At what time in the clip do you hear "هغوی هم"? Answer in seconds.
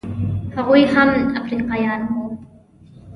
0.55-1.09